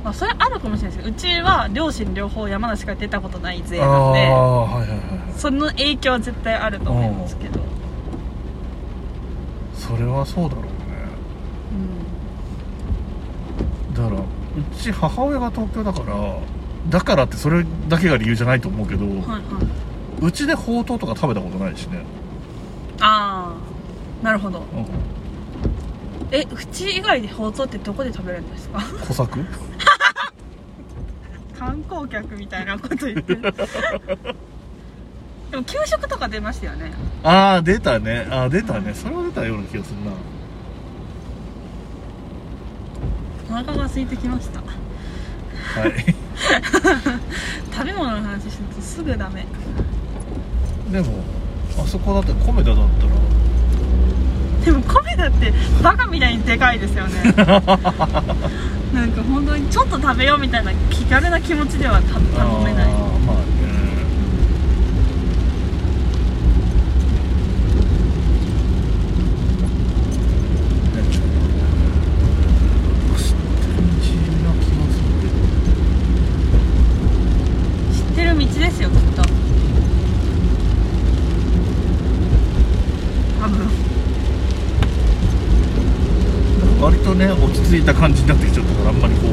[0.03, 4.99] まあそれあるかもしれないですけどうちは両親両方山梨から出たことない勢あなんであはいはいはい
[5.37, 7.59] その影響は絶対あると思いますけど。
[9.75, 10.69] それはそうだろうね。
[13.89, 13.93] うん。
[13.93, 14.23] だからう
[14.77, 16.37] ち母親が東京だから
[16.89, 19.37] だからってそれだけが理由じゃないと思うけど、はいは
[20.21, 20.25] い。
[20.25, 22.03] うちでほうとうとか食べたことないしね、
[23.01, 23.53] あ
[24.21, 24.59] あなるほど。
[24.59, 24.85] うん、
[26.31, 28.79] えうち以外でほうとうってどこで食べるんですか？
[29.05, 29.39] 小作？
[31.63, 33.41] 観光客みたいなこと言ってる。
[35.51, 36.91] でも給食とか出ましたよね。
[37.23, 38.27] ああ出たね。
[38.29, 38.93] ああ出たね。
[38.93, 40.11] それは出たような気がするな。
[43.49, 44.59] お腹が空いてきました。
[44.59, 44.65] は
[45.87, 45.93] い。
[47.71, 49.45] 食べ物の話するとすぐダメ。
[50.91, 51.23] でも
[51.79, 53.13] あそこだって米田だったら。
[54.65, 57.35] でも米だってバカみたいにでかいですよね
[58.93, 62.85] なんか本当にちょっと食べようみたいな気軽な気持ちではた頼めない。
[62.85, 63.43] あーまあね。
[77.91, 79.23] 知ってる道ですよきっと。
[83.41, 83.67] 多分。
[86.79, 89.31] 割とね落ち着いた感じになってきちゃったからあんまりこう、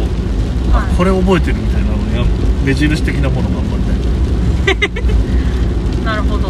[0.72, 0.94] あはい。
[0.96, 2.00] これ覚えてるみたいなのに
[2.64, 3.98] 目印的なものがあんまりない。
[6.06, 6.48] なるほど。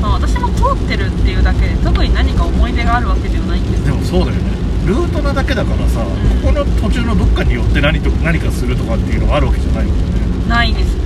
[0.00, 3.84] まあ私も通ってるっていうだけで特に何か思い出があるわけではないんです。
[3.84, 4.42] でもそうだよね。
[4.86, 6.04] ルートなだけだからさ、ん。
[6.04, 6.10] こ
[6.46, 10.04] この途中のどっかによって何と何かするとかっていうのがあるわけじゃないもんね。
[10.48, 11.04] ないですね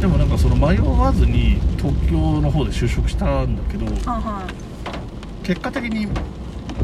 [0.00, 4.46] でもなんかその迷わずに東京の方で就職したんだけどはいは
[5.42, 5.46] い。
[5.46, 6.06] 結果的に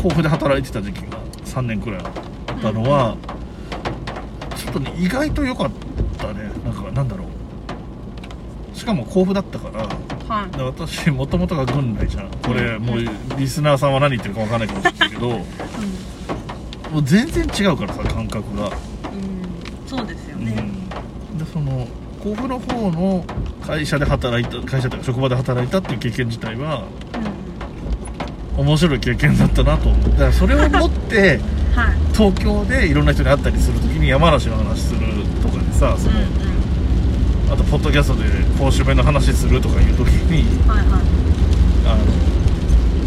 [0.02, 3.16] 甲府で働いてた時期が3年くらいあったのは、
[4.56, 5.70] ちょっとね意外と良かっ
[6.18, 6.50] たね。
[6.64, 8.76] なんかなんだろう。
[8.76, 9.87] しかも甲府だったから
[10.35, 10.56] はい。
[10.56, 12.30] で私もともとが軍内じゃん。
[12.42, 12.98] これもう
[13.38, 20.54] リスナーさんは何言ってるか分かんないかもしれないけどもう全然違うからさ感覚が、うん、うん、そうですようん、ね、
[21.38, 21.87] でその
[22.22, 23.24] 甲府の方の
[23.66, 26.84] 会社で働いた会社というか職場で働いたっていう経験自体は
[28.57, 28.64] うん。
[28.64, 31.40] 面白い経験だったなとだからそれを持って
[31.74, 31.92] はい。
[32.12, 35.01] 東京でいろんな人に会ったりするときに山梨の話する
[35.42, 36.22] とかでさその、う
[37.51, 37.53] ん。
[37.53, 38.24] あとポッドキャストで
[38.59, 40.86] 公衆弁の話するとかいうときにうんはいはい。
[41.86, 41.97] あ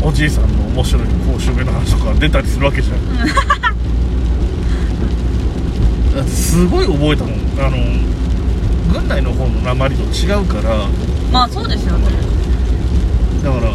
[0.01, 2.97] のおじいさんの面白い公衆弁の話とか出たりするわけじゃん。
[6.27, 7.33] すごい覚えたもん。
[7.59, 7.77] あの
[8.99, 10.87] 軍内の方の鉛と違うから
[11.31, 12.07] まあそうですよね。
[13.43, 13.71] だから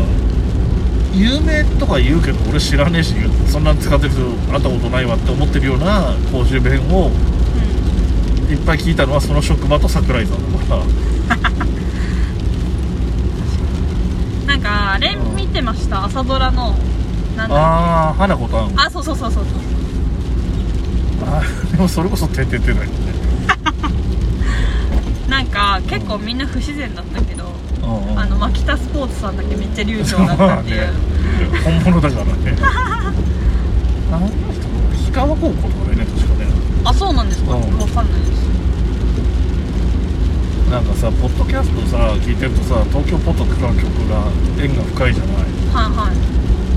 [1.15, 3.15] 有名とか言うけど俺知らねえし
[3.49, 7.11] そんなん使ってる人会ったことないわって思ってるような公衆弁を
[8.51, 10.83] いっぱい聞いたのはその職場と桜井さんだから。
[14.47, 16.05] なんかあれ見てました？
[16.05, 16.75] 朝ドラの
[17.37, 18.81] なんだああ花子たん。
[18.81, 19.45] あそうそうそうそう。
[19.45, 23.10] そうあでもそれこそてんてんてんだよね
[25.31, 27.45] なんか結構みんな不自然だったけど
[27.83, 28.19] うんうん。
[28.19, 30.91] あの牧田スポーツさんだけめっちゃ流暢だったっていう、ね
[31.65, 32.57] 本物だからね。
[34.13, 34.35] あの人
[35.07, 36.51] 氷川高校とかだよね確かね。
[36.85, 37.79] あそうなんですか、うん。
[37.79, 38.41] わかんないです。
[40.71, 44.23] なんかさポッドキャストさ聞いてるとさ東京ポッドからの曲が
[44.63, 45.89] 縁が深いじゃない。
[45.89, 46.15] はいはい。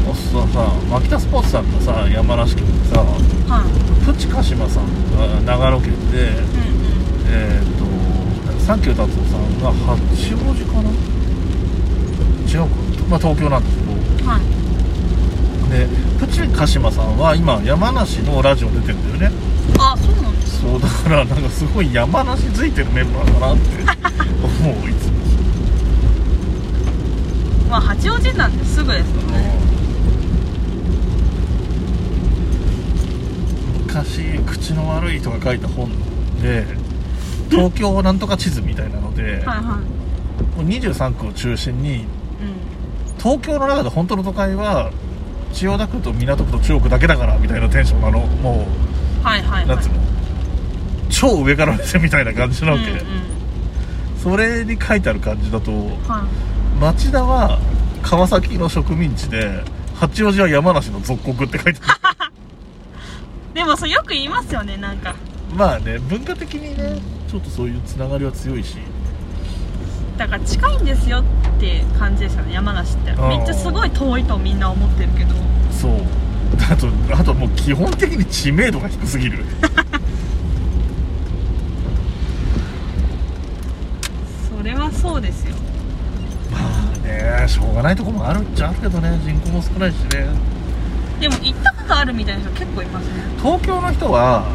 [0.05, 4.05] そうすさ牧田スポーツさんがさ山梨県でさはい。
[4.05, 4.83] プチ鹿島さん
[5.17, 6.33] が長野県でうん
[7.29, 7.92] えっ、と
[8.65, 10.89] サンキュー達夫さんが八王子かな？
[12.49, 12.75] 違うか。
[13.09, 13.91] まあ東京なんですけど。
[13.91, 14.41] うんはい。
[15.69, 15.87] で
[16.19, 19.37] プチ鹿島さんは今山梨のラジオ出てるんだよね。
[19.79, 23.63] あそうなんですそうだからなんかすごい山梨付いてるメンバーだなって。
[24.43, 25.13] 思ういつも
[27.69, 29.53] まあ八王子なんですぐですもんね。
[33.87, 35.89] 昔口の悪い人が書いた本
[36.41, 36.65] で
[37.49, 39.63] 東京なんとか地図みたいなので、はいはい。
[40.57, 42.05] もう23区を中心にうん。
[43.17, 44.91] 東京の中で本当の都会は
[45.53, 48.19] 千代田区と港区と中央区だけだからみたいなテンションなの。
[48.19, 48.65] も
[49.23, 49.77] はいはいうはい。
[49.77, 50.03] うの？
[51.09, 53.03] 超上から目線みたいな感じなわけ、うんうん。
[54.17, 55.71] それに書いてある感じだと
[56.07, 56.25] は
[56.81, 57.59] 町田は
[58.01, 59.63] 川崎の植民地で
[59.95, 62.31] 八王子は山梨の属国って書いてあ
[63.53, 65.11] い でもそうよく言いますよねなんか。
[65.11, 65.15] る
[65.55, 66.99] まあね文化的にね
[67.33, 68.77] ちょっとそういうつながりは強いし。
[70.19, 71.23] だから近いんですよ
[71.57, 73.09] って感じですよね山梨って。
[73.09, 73.27] ー。
[73.27, 75.33] めっちゃすごい遠いとみんな思ってるけど。
[75.71, 75.93] そう。
[76.71, 79.43] あとあともう基本的に知名度が低すぎる。
[84.55, 85.55] それはそうですよ。
[86.51, 89.19] まあねしょうがないとこもあるっちゃあるけどね。
[89.25, 90.27] 人口も少ないしね。
[91.19, 93.23] でも行ったことあるみたいな人結構いますね。
[93.41, 94.45] 東京の人は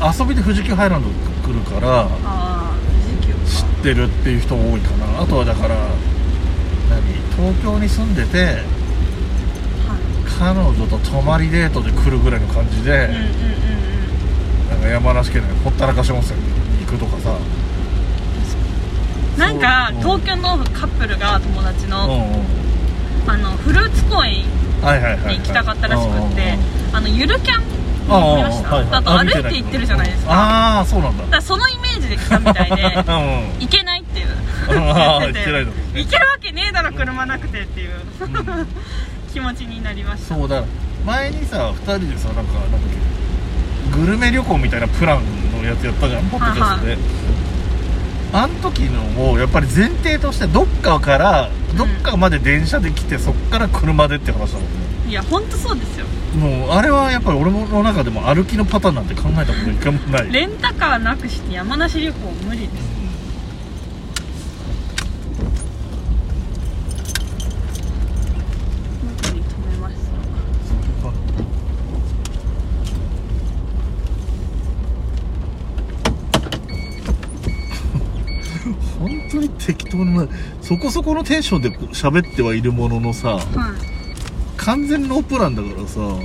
[0.00, 1.08] 遊びで富士急ハイランド
[1.46, 2.08] 来るから
[3.46, 5.22] 知ってるっていう人多いかな。
[5.22, 5.76] あとはだから
[6.90, 7.02] 何？
[7.36, 8.58] 東京に住んでてはい。
[10.38, 13.08] 彼女と泊まりデートで来るぐらいの感じで、
[14.70, 16.46] なんか山梨県のほったらかし温泉に
[16.84, 17.38] 行くとかさ。
[19.38, 22.06] なんか東京のカップルが友達うんの,、
[23.26, 23.30] うん。
[23.30, 24.46] あのフルーツ公園に
[25.36, 26.56] 行きたかったらしくって、
[26.92, 27.75] あのゆるキャン
[28.06, 30.32] 見ましたあと歩いて行ってるじゃないですか。
[30.32, 31.24] ああそうなんだ。
[31.24, 33.02] だからそのイメージで来たみたいで うん。
[33.60, 34.26] 行けないっていう。
[34.68, 35.38] ああ 言ってて。
[35.40, 37.90] 行ってないの行けるわけねえだろ車なくてっていう。
[39.32, 40.34] 気持ちになりました。
[40.34, 40.62] そうだ
[41.04, 42.80] 前にさ2人でさなんかなんだっ
[43.92, 45.20] けグルメ旅行みたいなプラン
[45.62, 46.98] のやつやったじゃんポッドキャストで。
[48.32, 54.68] あん時のもやっぱり前提としてどっかからどっかまで電車で来てそっから車でって話だもんね。
[55.08, 56.06] いや本当そうですよ
[56.36, 60.30] もうあれはやっぱり俺の中でも歩きのパターンなんて考えたこと一回もない。
[60.30, 62.96] レンタカーなくして山梨旅行無理です。
[69.02, 71.10] どこに止めました
[78.98, 80.28] 本当に適当な
[80.62, 83.40] そこそこのテンションで喋ってはいるもののさは
[83.92, 83.95] い
[84.66, 86.00] 完全ノープランだからさ。
[86.00, 86.24] 本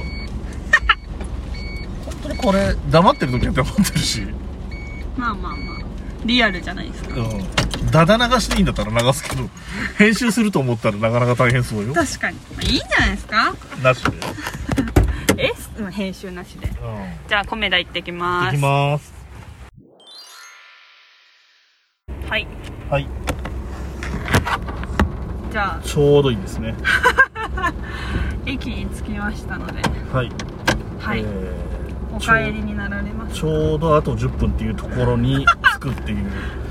[2.24, 4.22] 当にこれ黙ってる時は黙ってるし。
[5.16, 5.82] まあまあまあ。
[6.26, 7.20] リアルじゃないですか。
[7.20, 7.92] うん。
[7.92, 9.48] ダダ流しでいいんだったら流すけど
[9.98, 11.94] 編集すると思ったらなかなか大変そうよ。
[11.94, 13.56] 確かに、まあ、いいんじゃないですか。
[13.84, 14.12] なしで。
[15.44, 15.54] え？
[15.78, 16.68] うん編集なしで。
[16.68, 16.74] うん。
[17.28, 18.56] じゃあ米田行ってきます。
[18.56, 19.14] いきます。
[22.28, 22.48] はい。
[22.90, 23.08] はい。
[25.52, 25.82] じゃあ。
[25.86, 26.74] ちょうどいいですね
[28.52, 29.82] 駅に着きましたので
[30.14, 30.32] はい。
[31.00, 31.72] はい、えー
[32.14, 33.36] お帰りになられます。
[33.36, 35.46] ちょうどあと10分っていうところに
[35.80, 36.18] 着くっていう。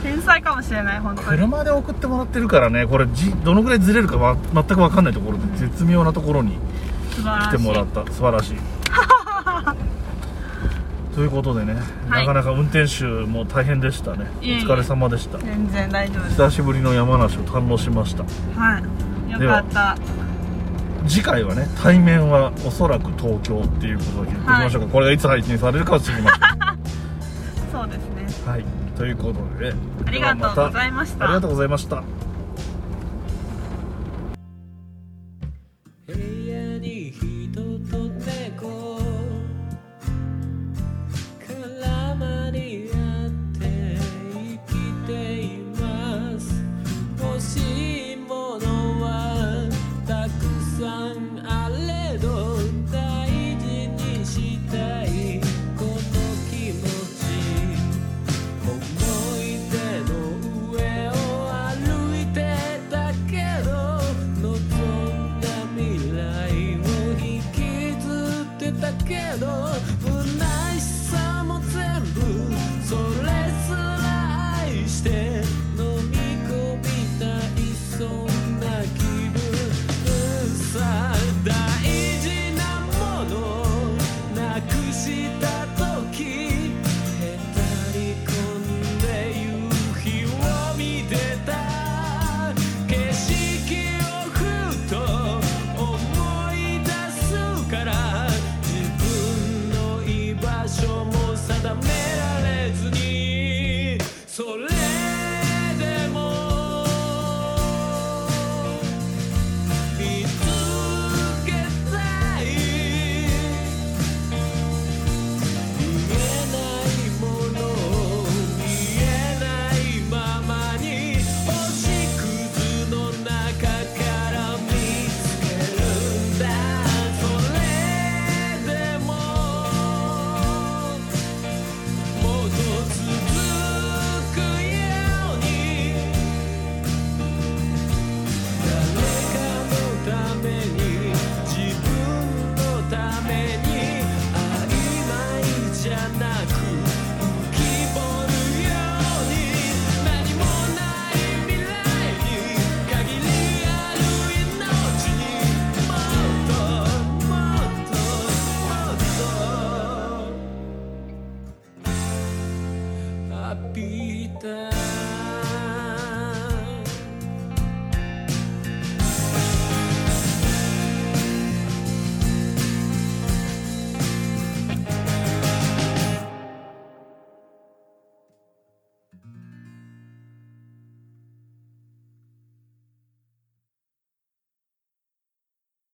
[0.03, 1.29] 天才かもしれない本当に。
[1.29, 6.59] 車で送ってもらってるからねこれじどのぐらいずれるかわ全く分かんないところで絶妙なところに
[7.11, 7.17] 来
[7.51, 8.05] てもらった。
[8.13, 8.57] 素晴らしい。
[11.15, 11.77] ということでね、
[12.09, 12.27] はい。
[12.27, 14.27] なかなか運転手も大変でしたね。
[14.41, 15.39] お疲れ様でした。
[15.39, 16.37] 全然大丈夫です。
[16.37, 18.25] 久しぶりの山梨を堪能しました。
[18.61, 18.83] はい。
[19.33, 19.97] よかった
[21.07, 26.41] 次回はね対面はおそらく東京っていうことで言っておきましょうか、これがいつ配信されるかは知りません。
[27.73, 27.95] そうで
[28.27, 28.51] すね。
[28.51, 28.65] はい。
[28.97, 29.75] ということで
[30.07, 31.25] ありがとうございました。
[31.25, 32.03] ありがとうございました。